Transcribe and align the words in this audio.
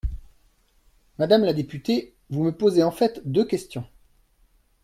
Madame 1.19 1.43
la 1.43 1.53
députée, 1.53 2.15
vous 2.31 2.43
me 2.43 2.55
posez 2.57 2.81
en 2.81 2.89
fait 2.89 3.21
deux 3.23 3.45
questions. 3.45 3.85